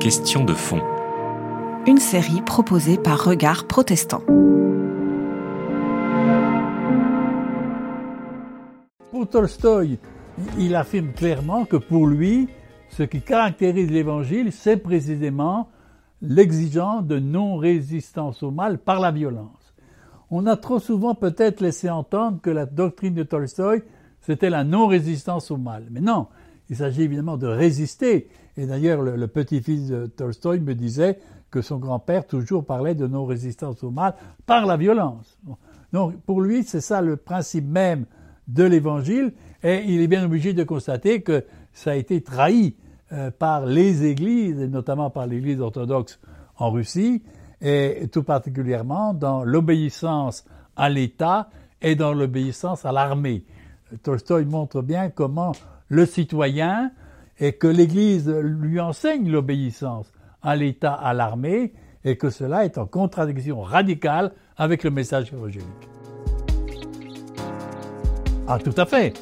Question 0.00 0.44
de 0.44 0.54
fond. 0.54 0.80
Une 1.86 1.98
série 1.98 2.42
proposée 2.42 2.98
par 2.98 3.22
Regard 3.24 3.68
Protestant. 3.68 4.22
Pour 9.12 9.28
Tolstoï, 9.28 10.00
il 10.58 10.74
affirme 10.74 11.12
clairement 11.12 11.64
que 11.64 11.76
pour 11.76 12.08
lui, 12.08 12.48
ce 12.88 13.04
qui 13.04 13.22
caractérise 13.22 13.88
l'Évangile, 13.88 14.50
c'est 14.50 14.78
précisément 14.78 15.68
l'exigence 16.20 17.04
de 17.04 17.20
non-résistance 17.20 18.42
au 18.42 18.50
mal 18.50 18.78
par 18.78 18.98
la 18.98 19.12
violence. 19.12 19.74
On 20.32 20.44
a 20.46 20.56
trop 20.56 20.80
souvent 20.80 21.14
peut-être 21.14 21.60
laissé 21.60 21.88
entendre 21.88 22.40
que 22.42 22.50
la 22.50 22.66
doctrine 22.66 23.14
de 23.14 23.22
Tolstoï, 23.22 23.84
c'était 24.20 24.50
la 24.50 24.64
non-résistance 24.64 25.52
au 25.52 25.56
mal. 25.56 25.84
Mais 25.88 26.00
non, 26.00 26.26
il 26.70 26.76
s'agit 26.76 27.02
évidemment 27.02 27.36
de 27.36 27.46
résister. 27.46 28.28
Et 28.56 28.66
d'ailleurs, 28.66 29.02
le, 29.02 29.26
petit-fils 29.26 29.88
de 29.88 30.06
Tolstoï 30.06 30.60
me 30.60 30.74
disait 30.74 31.18
que 31.50 31.62
son 31.62 31.78
grand-père 31.78 32.26
toujours 32.26 32.64
parlait 32.64 32.94
de 32.94 33.06
non-résistance 33.06 33.82
au 33.82 33.90
mal 33.90 34.14
par 34.46 34.66
la 34.66 34.76
violence. 34.76 35.38
Donc, 35.92 36.16
pour 36.22 36.40
lui, 36.40 36.64
c'est 36.64 36.80
ça 36.80 37.00
le 37.00 37.16
principe 37.16 37.66
même 37.66 38.04
de 38.48 38.64
l'Évangile, 38.64 39.32
et 39.62 39.84
il 39.86 40.00
est 40.00 40.08
bien 40.08 40.24
obligé 40.24 40.52
de 40.52 40.64
constater 40.64 41.22
que 41.22 41.44
ça 41.72 41.92
a 41.92 41.94
été 41.94 42.22
trahi 42.22 42.76
euh, 43.12 43.30
par 43.30 43.64
les 43.66 44.04
églises, 44.04 44.60
et 44.60 44.68
notamment 44.68 45.10
par 45.10 45.26
l'Église 45.26 45.60
orthodoxe 45.60 46.18
en 46.56 46.70
Russie, 46.70 47.22
et 47.60 48.08
tout 48.12 48.22
particulièrement 48.22 49.14
dans 49.14 49.44
l'obéissance 49.44 50.44
à 50.76 50.88
l'État 50.88 51.48
et 51.82 51.96
dans 51.96 52.12
l'obéissance 52.12 52.84
à 52.84 52.92
l'armée. 52.92 53.44
Tolstoï 54.02 54.44
montre 54.44 54.82
bien 54.82 55.10
comment 55.10 55.52
le 55.88 56.06
citoyen 56.06 56.92
et 57.38 57.52
que 57.52 57.66
l'Église 57.66 58.28
lui 58.28 58.80
enseigne 58.80 59.30
l'obéissance 59.30 60.12
à 60.42 60.56
l'État, 60.56 60.94
à 60.94 61.14
l'armée, 61.14 61.72
et 62.04 62.16
que 62.16 62.30
cela 62.30 62.64
est 62.64 62.78
en 62.78 62.86
contradiction 62.86 63.60
radicale 63.60 64.32
avec 64.56 64.84
le 64.84 64.90
message 64.90 65.32
évangélique. 65.32 65.66
Ah, 68.46 68.58
tout 68.58 68.74
à 68.76 68.86
fait. 68.86 69.14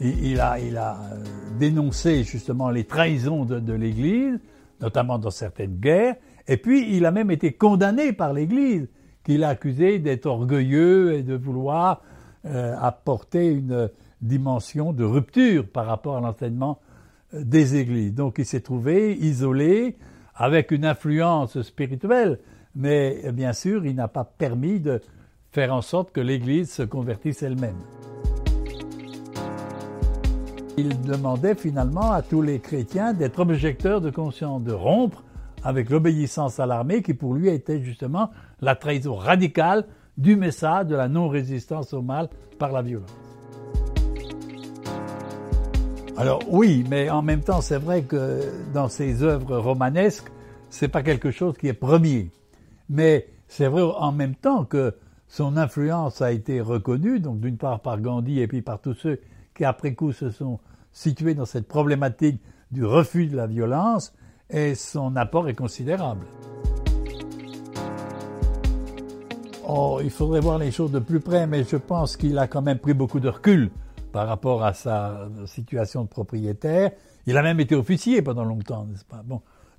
Il, 0.00 0.40
a, 0.40 0.58
il 0.58 0.78
a 0.78 0.96
euh, 1.12 1.24
dénoncé 1.58 2.24
justement 2.24 2.70
les 2.70 2.84
trahisons 2.84 3.44
de, 3.44 3.72
l'Église, 3.74 4.40
notamment 4.80 5.18
dans 5.18 5.30
certaines 5.30 5.76
guerres, 5.76 6.16
et 6.48 6.56
puis 6.56 6.96
il 6.96 7.04
a 7.04 7.10
même 7.10 7.30
été 7.30 7.52
condamné 7.52 8.14
par 8.14 8.32
l'Église, 8.32 8.88
qu'il 9.22 9.44
a 9.44 9.50
accusé 9.50 9.98
d'être 9.98 10.24
orgueilleux 10.24 11.12
et 11.12 11.22
de 11.22 11.34
vouloir 11.34 12.00
euh, 12.46 12.74
apporter 12.80 13.48
une 13.48 13.90
dimension 14.22 14.92
de 14.92 15.04
rupture 15.04 15.66
par 15.68 15.86
rapport 15.86 16.16
à 16.16 16.20
l'enseignement 16.20 16.80
euh, 17.34 17.42
des 17.44 17.76
églises. 17.76 18.14
Donc 18.14 18.36
il 18.38 18.46
s'est 18.46 18.60
trouvé 18.60 19.14
isolé, 19.14 19.96
avec 20.34 20.70
une 20.70 20.84
influence 20.86 21.60
spirituelle, 21.60 22.38
mais 22.74 23.30
bien 23.32 23.52
sûr, 23.52 23.84
il 23.84 23.94
n'a 23.94 24.08
pas 24.08 24.24
permis 24.24 24.80
de 24.80 25.00
faire 25.52 25.74
en 25.74 25.82
sorte 25.82 26.12
que 26.12 26.20
l'Église 26.20 26.72
se 26.72 26.82
convertisse 26.82 27.42
elle-même. 27.42 27.76
Il 30.78 31.00
demandait 31.02 31.56
finalement 31.56 32.12
à 32.12 32.22
tous 32.22 32.40
les 32.40 32.60
chrétiens 32.60 33.12
d'être 33.12 33.40
objecteurs 33.40 34.00
de 34.00 34.10
conscience, 34.10 34.62
de 34.62 34.72
rompre 34.72 35.22
avec 35.62 35.90
l'obéissance 35.90 36.58
à 36.58 36.66
l'armée 36.66 37.02
qui 37.02 37.12
pour 37.12 37.34
lui 37.34 37.48
était 37.48 37.82
justement 37.82 38.30
la 38.60 38.76
trahison 38.76 39.14
radicale 39.14 39.84
du 40.16 40.36
message 40.36 40.86
de 40.86 40.94
la 40.94 41.08
non-résistance 41.08 41.92
au 41.92 42.02
mal 42.02 42.28
par 42.58 42.72
la 42.72 42.82
violence. 42.82 43.29
Alors 46.20 46.42
oui, 46.50 46.84
mais 46.86 47.08
en 47.08 47.22
même 47.22 47.40
temps, 47.40 47.62
c'est 47.62 47.78
vrai 47.78 48.02
que 48.02 48.42
dans 48.74 48.90
ses 48.90 49.22
œuvres 49.22 49.56
romanesques, 49.56 50.30
c'est 50.68 50.88
pas 50.88 51.02
quelque 51.02 51.30
chose 51.30 51.56
qui 51.56 51.66
est 51.66 51.72
premier. 51.72 52.30
Mais 52.90 53.26
c'est 53.48 53.68
vrai 53.68 53.80
en 53.80 54.12
même 54.12 54.34
temps 54.34 54.66
que 54.66 54.94
son 55.28 55.56
influence 55.56 56.20
a 56.20 56.30
été 56.30 56.60
reconnue, 56.60 57.20
donc 57.20 57.40
d'une 57.40 57.56
part 57.56 57.80
par 57.80 57.98
Gandhi 58.02 58.38
et 58.40 58.46
puis 58.46 58.60
par 58.60 58.82
tous 58.82 58.92
ceux 58.92 59.18
qui 59.54 59.64
après 59.64 59.94
coup 59.94 60.12
se 60.12 60.28
sont 60.28 60.60
situés 60.92 61.32
dans 61.32 61.46
cette 61.46 61.66
problématique 61.66 62.38
du 62.70 62.84
refus 62.84 63.26
de 63.26 63.36
la 63.36 63.46
violence, 63.46 64.12
et 64.50 64.74
son 64.74 65.16
apport 65.16 65.48
est 65.48 65.54
considérable. 65.54 66.26
Oh, 69.66 70.00
il 70.04 70.10
faudrait 70.10 70.40
voir 70.40 70.58
les 70.58 70.70
choses 70.70 70.92
de 70.92 70.98
plus 70.98 71.20
près, 71.20 71.46
mais 71.46 71.64
je 71.64 71.76
pense 71.76 72.18
qu'il 72.18 72.36
a 72.36 72.46
quand 72.46 72.60
même 72.60 72.78
pris 72.78 72.92
beaucoup 72.92 73.20
de 73.20 73.28
recul 73.30 73.70
par 74.12 74.26
rapport 74.26 74.64
à 74.64 74.72
sa 74.72 75.28
situation 75.46 76.04
de 76.04 76.08
propriétaire. 76.08 76.92
Il 77.26 77.36
a 77.36 77.42
même 77.42 77.60
été 77.60 77.74
officier 77.74 78.22
pendant 78.22 78.44
longtemps, 78.44 78.84
n'est-ce 78.84 79.04
pas? 79.04 79.22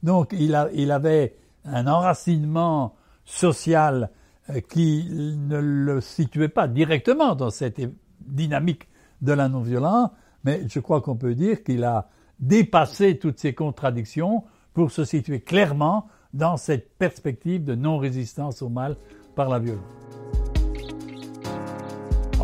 Donc 0.03 0.33
il, 0.33 0.57
il 0.73 0.91
avait 0.91 1.35
un 1.65 1.87
enracinement 1.87 2.95
social 3.25 4.09
euh, 4.49 4.59
qui 4.61 5.07
ne 5.11 5.57
le 5.57 6.01
situait 6.01 6.49
pas 6.49 6.67
directement 6.67 7.35
dans 7.35 7.49
cette 7.49 7.79
dynamique 8.21 8.87
de 9.21 9.33
la 9.33 9.49
non-violence, 9.49 10.09
mais 10.43 10.67
je 10.67 10.79
crois 10.79 11.01
qu'on 11.01 11.15
peut 11.15 11.35
dire 11.35 11.63
qu'il 11.63 11.83
a 11.83 12.09
dépassé 12.39 13.19
toutes 13.19 13.39
ces 13.39 13.53
contradictions 13.53 14.43
pour 14.73 14.91
se 14.91 15.05
situer 15.05 15.41
clairement 15.41 16.07
dans 16.33 16.57
cette 16.57 16.97
perspective 16.97 17.63
de 17.63 17.75
non-résistance 17.75 18.61
au 18.61 18.69
mal 18.69 18.95
par 19.35 19.49
la 19.49 19.59
violence. 19.59 20.10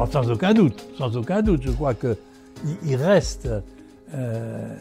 Sans 0.06 0.32
aucun 0.32 0.54
doute, 0.54 0.88
sans 0.98 1.18
aucun 1.18 1.42
doute, 1.42 1.64
je 1.64 1.72
crois 1.72 1.94
qu'il 1.94 2.96
reste 2.96 3.50
euh, 4.14 4.76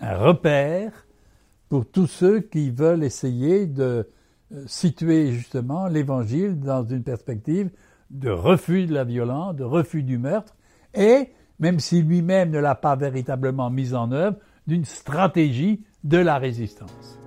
un 0.00 0.16
repère 0.16 0.92
pour 1.68 1.86
tous 1.86 2.06
ceux 2.06 2.40
qui 2.40 2.70
veulent 2.70 3.02
essayer 3.02 3.66
de 3.66 4.08
euh, 4.52 4.64
situer 4.66 5.32
justement 5.32 5.88
l'Évangile 5.88 6.60
dans 6.60 6.84
une 6.84 7.02
perspective 7.02 7.70
de 8.10 8.30
refus 8.30 8.86
de 8.86 8.94
la 8.94 9.02
violence, 9.02 9.56
de 9.56 9.64
refus 9.64 10.02
du 10.02 10.18
meurtre, 10.18 10.54
et, 10.94 11.30
même 11.58 11.80
si 11.80 12.02
lui-même 12.02 12.50
ne 12.50 12.58
l'a 12.58 12.76
pas 12.76 12.94
véritablement 12.94 13.70
mise 13.70 13.94
en 13.94 14.12
œuvre, 14.12 14.36
d'une 14.66 14.84
stratégie 14.84 15.82
de 16.04 16.18
la 16.18 16.38
résistance. 16.38 17.18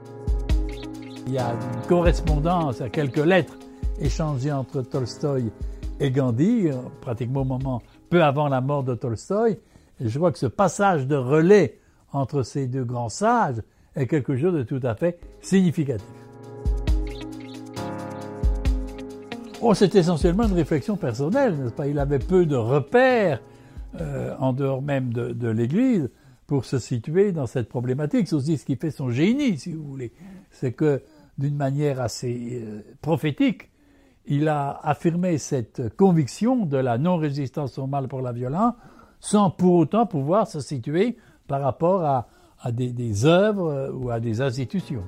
Il 1.25 1.34
y 1.34 1.39
a 1.39 1.51
une 1.51 1.88
correspondance 1.88 2.79
à 2.79 2.89
quelques 2.89 3.17
lettres 3.17 3.57
échangées 3.99 4.51
entre 4.51 4.81
Tolstoï 4.81 5.51
et 6.00 6.12
Gandhi, 6.12 6.69
pratiquement 7.02 7.41
au 7.41 7.46
moment 7.46 7.81
peu 8.09 8.24
avant 8.24 8.47
la 8.47 8.62
mort 8.62 8.84
de 8.84 8.96
Tolstoï. 8.96 9.58
Je 10.00 10.18
crois 10.18 10.31
que 10.31 10.40
ce 10.40 10.46
passage 10.46 11.08
de 11.08 11.16
relais 11.16 11.80
entre 12.13 12.44
ces 12.44 12.68
deux 12.68 12.84
grands 12.84 13.09
sages 13.09 13.62
est 13.96 14.08
quelque 14.08 14.38
chose 14.38 14.53
de 14.53 14.63
tout 14.63 14.80
à 14.84 14.96
fait 14.96 15.19
significatif. 15.41 16.06
Oh, 19.62 19.74
c'est 19.74 19.96
essentiellement 19.96 20.44
une 20.44 20.53
réflexion 20.53 20.97
personnelle, 20.97 21.56
n'est-ce 21.56 21.74
pas? 21.74 21.88
Il 21.88 21.97
avait 21.97 22.19
peu 22.19 22.46
de 22.46 22.56
repères 22.56 23.41
euh, 24.00 24.35
en 24.40 24.53
dehors 24.53 24.84
même 24.84 25.12
de, 25.12 25.50
l'Église 25.50 26.12
pour 26.46 26.64
se 26.66 26.78
situer 26.78 27.31
dans 27.31 27.47
cette 27.47 27.68
problématique. 27.68 28.28
C'est 28.28 28.35
aussi 28.35 28.58
ce 28.58 28.66
qui 28.66 28.75
fait 28.75 28.91
son 28.91 29.09
génie, 29.09 29.58
si 29.58 29.74
vous 29.74 29.84
voulez. 29.84 30.12
C'est 30.52 30.74
que, 30.74 31.02
d'une 31.40 31.56
manière 31.56 32.00
assez 32.00 32.62
euh, 32.62 32.81
prophétique, 33.02 33.69
il 34.27 34.47
a 34.47 34.79
affirmé 34.83 35.38
cette 35.38 35.95
conviction 35.95 36.65
de 36.65 36.77
la 36.77 36.97
non-résistance 36.97 37.77
au 37.77 37.88
mal 37.88 38.07
pour 38.07 38.21
la 38.21 38.31
violence 38.31 38.73
sans 39.19 39.49
pour 39.49 39.75
autant 39.75 40.05
pouvoir 40.05 40.47
se 40.47 40.59
situer 40.59 41.17
par 41.47 41.61
rapport 41.61 42.03
à, 42.03 42.27
des, 42.71 43.25
œuvres 43.25 43.91
ou 43.93 44.09
à 44.09 44.19
des 44.19 44.41
institutions. 44.41 45.03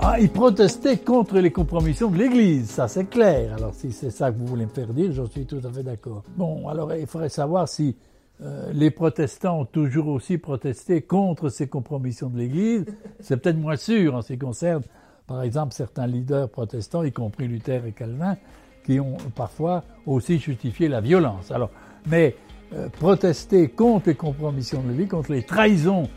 Ah, 0.00 0.20
il 0.20 0.28
protestait 0.28 0.98
contre 0.98 1.38
les 1.38 1.50
compromissions 1.50 2.10
de 2.10 2.18
l'Église, 2.18 2.68
ça 2.68 2.88
c'est 2.88 3.06
clair. 3.06 3.54
Alors 3.54 3.72
si 3.72 3.90
c'est 3.90 4.10
ça 4.10 4.30
que 4.30 4.36
vous 4.36 4.46
voulez 4.46 4.66
me 4.66 4.70
faire 4.70 4.92
dire, 4.92 5.10
j'en 5.12 5.26
suis 5.26 5.46
tout 5.46 5.60
à 5.64 5.72
fait 5.72 5.82
d'accord. 5.82 6.22
Bon, 6.36 6.68
alors 6.68 6.94
il 6.94 7.06
faudrait 7.06 7.30
savoir 7.30 7.68
si 7.68 7.96
euh, 8.42 8.70
les 8.74 8.90
protestants 8.90 9.60
ont 9.60 9.64
toujours 9.64 10.08
aussi 10.08 10.36
protesté 10.36 11.00
contre 11.00 11.48
ces 11.48 11.68
compromissions 11.68 12.28
de 12.28 12.36
l'Église. 12.36 12.84
C'est 13.20 13.38
peut-être 13.38 13.56
moins 13.56 13.76
sûr 13.76 14.14
en 14.14 14.20
ce 14.20 14.34
qui 14.34 14.38
concerne 14.38 14.82
par 15.26 15.42
exemple, 15.42 15.74
certains 15.74 16.06
leaders 16.06 16.48
protestants, 16.48 17.02
y 17.02 17.12
compris 17.12 17.48
Luther 17.48 17.86
et 17.86 17.92
Calvin, 17.92 18.36
qui 18.84 19.00
ont 19.00 19.16
parfois 19.34 19.82
aussi 20.06 20.38
justifié 20.38 20.88
la 20.88 21.00
violence. 21.00 21.50
Alors, 21.50 21.70
mais 22.06 22.36
euh, 22.74 22.88
protester 22.88 23.68
contre 23.68 24.08
les 24.08 24.14
compromissions 24.14 24.82
de 24.82 24.92
vie, 24.92 25.06
contre 25.06 25.32
les 25.32 25.42
trahisons 25.42 26.08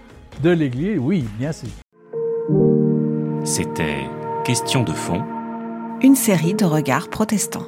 de 0.44 0.50
l'Église, 0.50 1.00
oui, 1.00 1.25
bien 1.39 1.51
sûr. 1.51 1.69
C'était 3.45 4.07
Question 4.48 4.83
de 4.83 4.94
fond. 4.94 5.21
Une 6.01 6.15
série 6.15 6.54
de 6.54 6.63
regards 6.63 7.09
protestants. 7.09 7.68